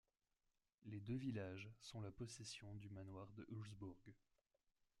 [0.87, 4.01] Les deux villages sont la possession du manoir de Hülseburg.